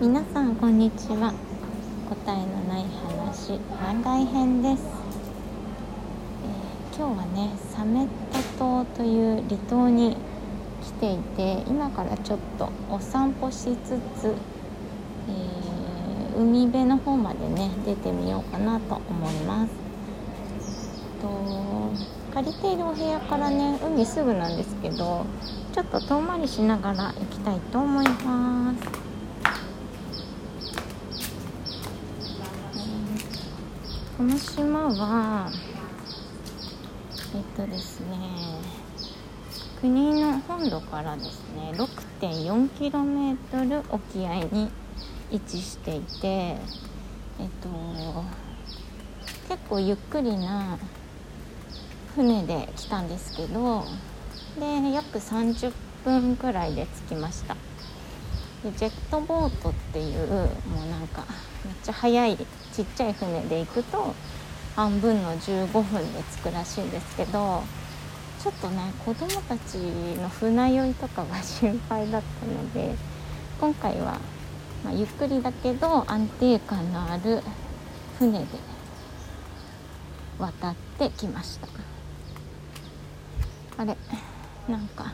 [0.00, 1.32] 皆さんこんにちは。
[2.08, 4.82] 答えのない話番外編です、
[6.42, 10.16] えー、今日はねサメッタ島という離島に
[10.82, 14.34] 来ていて今からちょっとお散歩しつつ、
[15.28, 19.72] えー、海辺の方までね出てみようかなと思います。
[21.22, 25.24] と借りているお部屋からね海すぐなんですけど
[25.72, 29.03] ちょっと遠回りしながら行きたいと思います。
[34.16, 35.50] この島は
[37.34, 38.06] えっとですね
[39.80, 44.70] 国の本土からですね 6.4km 沖合に
[45.32, 46.58] 位置していてえっ
[47.60, 47.68] と
[49.48, 50.78] 結構ゆっくりな
[52.14, 53.84] 船で来たんですけど
[54.60, 55.72] で約30
[56.04, 57.56] 分くらいで着きました。
[58.62, 60.48] でジェットボートっていうも
[60.86, 61.24] うなんか
[61.64, 62.38] めっちゃ速い
[62.74, 64.14] ちっちゃい船で行くと
[64.74, 67.62] 半分の15分で着くらしいんですけど
[68.42, 69.74] ちょっとね子供たち
[70.20, 72.96] の船酔いとかが心配だったので
[73.60, 74.18] 今回は、
[74.84, 77.42] まあ、ゆっくりだけど安定感のある
[78.18, 78.46] 船で
[80.38, 81.68] 渡ってきました。
[83.76, 83.96] あれ
[84.68, 85.12] なんか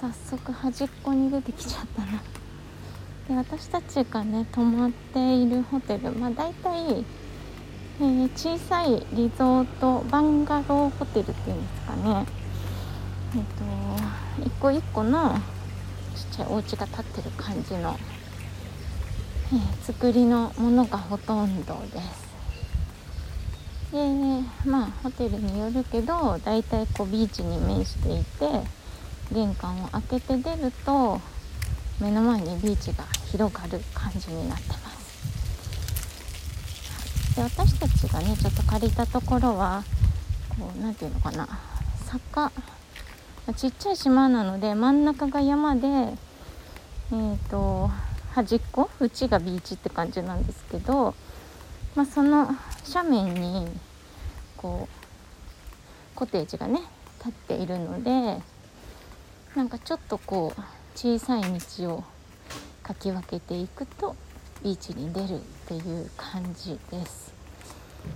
[0.00, 2.20] 早速端っこに出てきちゃったな。
[3.28, 7.04] で私たちがね泊まっているホテルまあ大体、
[8.00, 12.26] えー、小さいリゾートバンガローホテルっていうんですかね。
[13.34, 13.44] えっ、ー、
[14.38, 15.38] と一個一個の
[16.14, 17.96] ちっちゃいお家が建ってる感じの、
[19.52, 22.32] えー、作りのものがほとんどです。
[23.92, 23.98] で
[24.68, 28.66] まあホテルによるけど大体こうビーチに面していて
[29.30, 31.20] 玄関を開けて出ると
[32.02, 34.92] 目の前にビーチが広がる感じになってます。
[37.36, 39.84] で私たちがねちょっと借りたところは
[40.58, 41.48] こう何て言うのかな。
[42.06, 42.50] 坂。
[43.56, 45.80] ちっちゃい島なので真ん中が山で
[47.14, 47.90] えーと、
[48.32, 48.88] 端っこ？
[49.00, 51.14] 縁がビーチって感じなんですけど、
[51.94, 52.48] まあ、その
[52.92, 53.68] 斜面に
[54.56, 56.80] こうコテージがね
[57.18, 58.42] 立っているので
[59.54, 60.60] なんかちょっとこう
[60.94, 62.04] 小さい道を
[62.82, 64.14] かき分けていくと
[64.62, 67.34] ビーチに出るっていう感じです。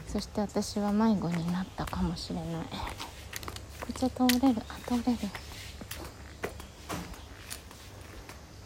[0.08, 2.44] そして私は迷子になったかもしれない。
[2.44, 5.18] こっち通れるあ通れる。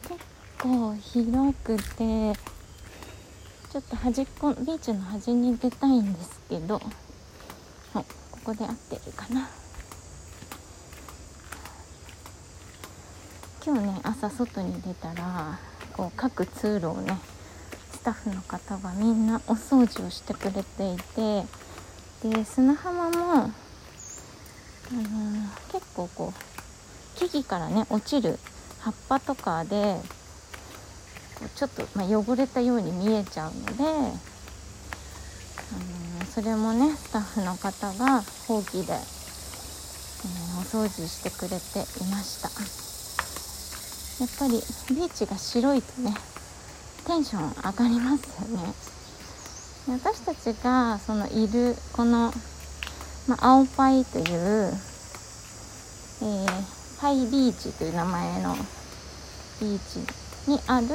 [0.09, 0.19] 結
[0.59, 2.35] 構広くて
[3.71, 6.75] ちょっと端っこビーチの端に出たいんですけど
[7.95, 9.49] はいここで合ってるかな。
[13.63, 15.59] 今日ね朝外に出たら
[15.93, 17.19] こう各通路をね
[17.93, 21.45] スタッフの方がみんなお掃除をしてくれていて
[22.23, 23.55] で砂浜も、あのー、
[25.73, 26.39] 結構こう
[27.19, 28.39] 木々からね落ちる
[28.81, 30.01] 葉っぱとかで
[31.39, 39.01] こうちょっと、まあ、汚れたように見えちゃうので、あのー、それもねスタッフの方がほうきで、えー、
[40.61, 41.55] お掃除してくれて
[42.03, 42.49] いました。
[44.21, 44.53] やっぱり
[44.95, 46.15] ビーチが白いとね
[47.07, 48.75] テンション上がりますよね。
[49.89, 52.31] 私たちがそのいるこの、
[53.27, 56.47] まあ、青パイという、えー、
[57.01, 58.55] パイビーチという名前の
[59.61, 59.79] ビー
[60.45, 60.87] チにある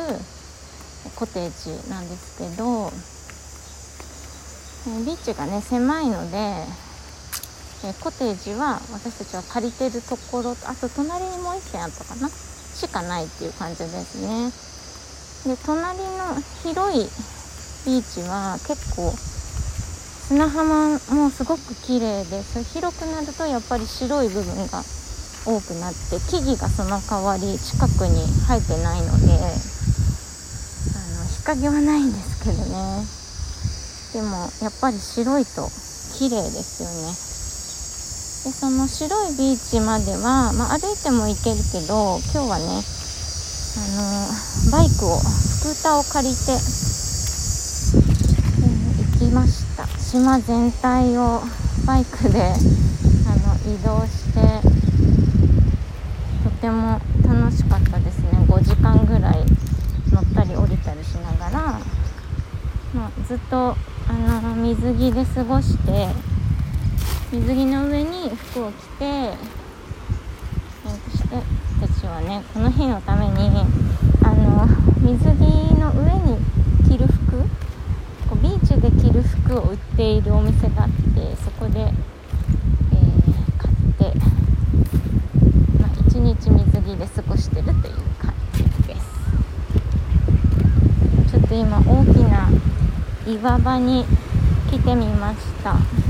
[1.16, 2.92] コテージなんですけど
[5.04, 12.30] ビーチがね狭いので、えコテージは私たちは借りてるところとあと隣にもう1軒あったかな。
[12.76, 14.52] しかないっていう感じですね。
[15.46, 17.10] で隣の広い
[17.86, 19.14] ビーチは結構
[20.28, 24.84] 砂浜もすごく綺麗でそれ広くなるとやっぱり白い部分が
[25.46, 33.06] 多くなって木々がその代わり近くに生えてないのであの日陰はないんですけどね。
[34.14, 35.70] でもやっぱり白いと
[36.18, 37.25] 綺麗ですよね。
[38.46, 42.86] でその白いビーチまでは、まあ、歩いても行けるけど今日はね
[43.76, 44.30] あの
[44.72, 49.88] バイクをスクーターを借りて、えー、行きました。
[49.98, 51.42] 島全体を
[51.88, 54.40] バイクであの移動して
[56.44, 58.30] とても楽しかったですね。
[58.48, 59.44] 5時間ぐらい
[60.12, 61.80] 乗ったり降りたりしながら、
[62.94, 63.76] まあ、ずっと
[64.08, 66.35] あの水着で過ごして
[67.36, 69.34] 水着の上に服を着てえ
[71.12, 71.36] そして
[71.82, 73.50] 私はねこの日のために
[74.24, 74.66] あの
[75.02, 75.42] 水着
[75.78, 76.38] の上に
[76.88, 77.40] 着る服
[78.30, 81.94] こうビーチで着る服を売っているお店があってそこで、えー、
[83.58, 84.18] 買って、
[85.82, 87.76] まあ、1日水着で過ごしてるという
[88.18, 89.02] 感じです
[91.32, 92.50] ちょっと今大きな
[93.28, 94.06] 岩場に
[94.72, 96.05] 来てみました。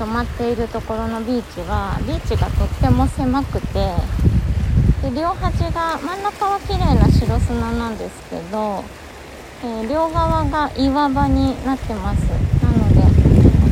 [0.00, 3.94] 泊まっているところのビーチはビーチがとっても狭くて
[5.02, 8.82] で両端が真ん中は綺麗な白砂なんですけど、
[9.62, 12.20] えー、両側が岩場になってます。
[12.64, 13.02] なので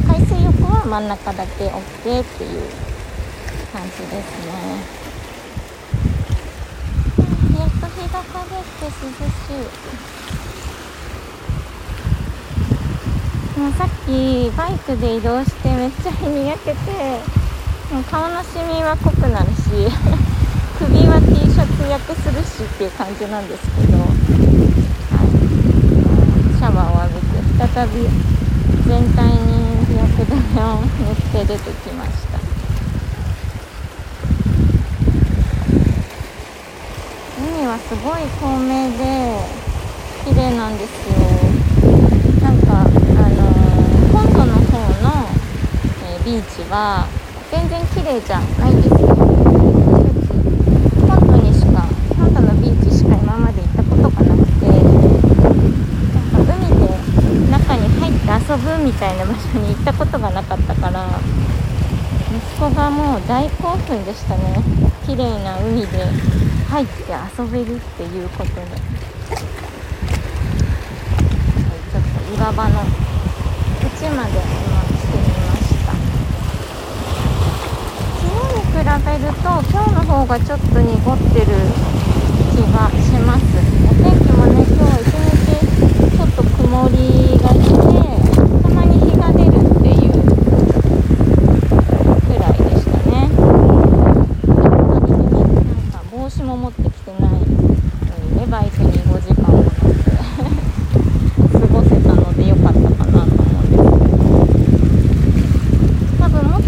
[0.06, 2.62] 海水浴は真ん中だけ OK っていう
[3.72, 4.52] 感じですね。
[7.58, 9.56] やっと日が陰って涼し
[13.56, 13.60] い。
[13.60, 16.76] もうさっきバイクで移動してめっちゃ日に焼けて
[17.92, 19.68] もう顔のシミは濃くなるし
[20.80, 24.08] 首は T シャツ焼けするしっていう感じなんですけど、はい、
[26.56, 28.08] シャワーを浴びて再び
[28.88, 32.38] 全体に日焼け止めを塗って出てきました。
[37.36, 39.04] 海はすごい透明で
[40.24, 41.28] 綺麗なんですよ
[42.42, 42.88] なんか
[46.27, 47.06] ビーチは
[47.50, 48.98] 全然綺麗じゃないんですよ
[51.06, 51.82] 本土にしか
[52.16, 56.86] 本土のビーチしか今まで行ったことがなくてなんか海で
[57.50, 61.08] 中に入って遊ぶみたいな場所に行ったことがなかったから
[62.30, 64.62] 息子がもう大興奮でしたね。
[65.06, 66.04] 綺麗な海で
[66.68, 66.92] 入って
[67.38, 68.60] 遊べるっていうことで。
[71.88, 72.80] ちょっと岩場の
[73.82, 74.87] 縁まで今
[78.38, 81.46] 日に比べると今日の方がちょっと濁ってる
[82.52, 83.42] 気がします。
[83.84, 85.58] お天気もね今日一日
[86.16, 86.94] ちょっと曇り
[87.38, 87.74] がして
[88.62, 90.12] たまに日が出るっていう
[92.22, 93.36] くらいでしたねな
[95.74, 97.46] んか帽子も持ってきてないのに
[98.36, 99.78] ねバイクに5時間も乗って
[101.52, 103.38] 過ごせたのでよかったかなと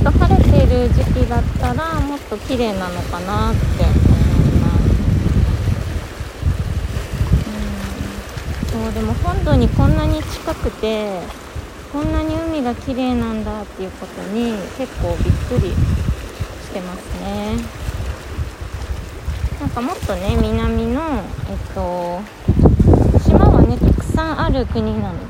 [0.04, 1.42] と晴れてる時期だ
[2.20, 3.96] ったらもっと綺麗なのかなって思い
[4.60, 4.82] ます。
[8.76, 8.84] うん。
[8.84, 11.20] そうでも本土にこんなに近くて
[11.92, 17.56] こんなに海が綺麗なんだっていうことに結構びっくりしてますね。
[19.60, 21.02] なんかもっとね南の
[21.50, 22.20] えっと
[23.28, 25.18] 島はねたくさんある国なの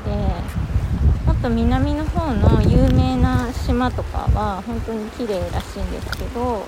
[1.41, 6.65] と南の方の有名な島とかは本当に綺麗らしいんですけど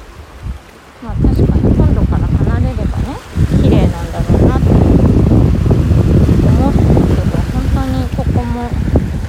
[1.04, 3.14] まあ確かに本土から離れればね
[3.62, 8.68] 綺麗なんだろうなって思ったけど本当にここも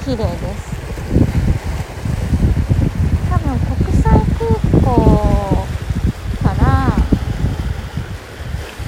[0.04, 0.72] 綺麗です。
[3.30, 4.08] 多分国際
[4.38, 4.48] 空
[4.80, 4.86] 港
[6.42, 6.64] から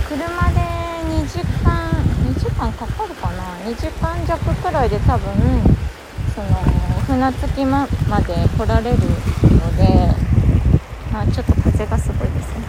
[0.09, 0.17] 車
[0.53, 0.57] で
[1.05, 1.93] 2時間
[2.25, 5.76] 2時間かかるかな？2時間弱くらいで多分
[7.17, 10.13] 船着きままで来られるので、
[11.11, 12.67] まあ、ちょっと風がすごいですね。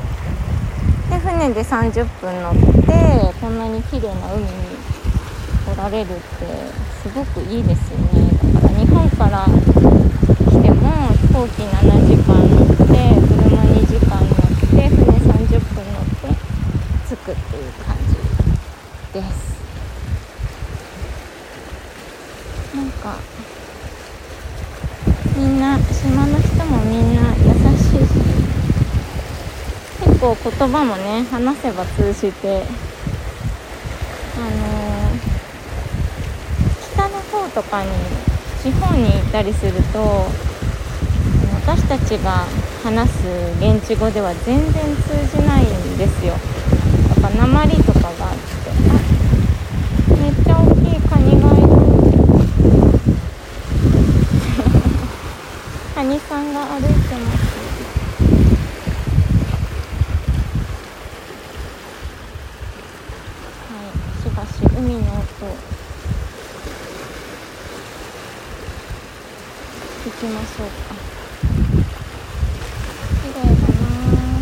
[1.10, 2.54] で船で30分乗っ
[2.86, 4.48] てこんなに綺麗な海に
[5.66, 6.22] 来られるって
[7.04, 8.32] すごくいいですよね。
[8.54, 9.52] だから日本から来
[10.64, 16.32] ても飛行機7時間乗って車2時間乗って船30分乗って
[17.10, 19.58] 着くっていう感じです
[22.74, 23.18] なんか
[25.38, 28.18] みんな島の人もみんな優しいし
[30.20, 32.64] 結構言葉もね話せば通じて
[34.36, 34.58] あの、
[36.92, 37.92] 北の方とかに
[38.64, 40.26] 地方に行ったりすると
[41.68, 42.46] 私たちが
[42.84, 43.28] 話す
[43.60, 46.34] 現地語では全然通じないんですよ。
[47.22, 48.24] だから鉛とかがあって
[48.90, 48.94] あ
[50.16, 51.68] めっちゃ大きいカニがいる
[55.94, 57.58] カニさんが歩いてます
[63.68, 63.86] はい
[64.22, 65.28] しばし海の音
[70.06, 70.96] 聞きましょうか
[73.24, 74.38] 綺麗だなん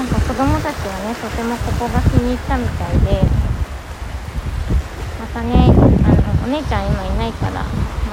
[0.00, 3.22] なんか子供たちはねとてもここが気に入ったみたいで
[5.18, 7.68] またねあのお姉ちゃん今いないからま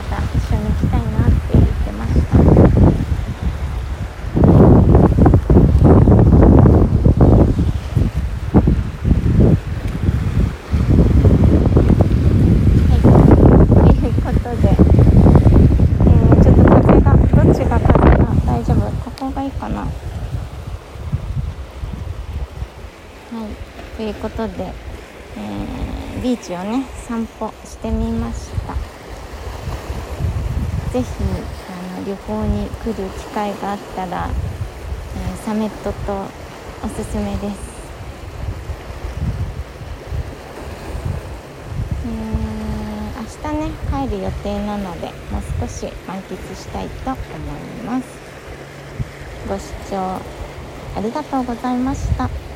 [0.09, 2.37] た一緒に行きたいなって言ってました
[13.83, 19.81] はい、ということで、えーちょっと風がどっちが風が大丈夫ここがいいかな
[23.31, 23.45] は
[24.07, 28.73] ということで、えービーチをね散歩してみました。
[30.93, 31.07] ぜひ
[31.69, 36.21] あの旅行に来る機会があったら、えーサメットと
[36.85, 37.57] おすすめです。
[42.05, 47.19] えー明日ね帰る予定なのでもう少し満喫したいと思い
[47.85, 48.05] ます。
[49.49, 50.21] ご視聴あ
[51.03, 52.46] りがとうございました。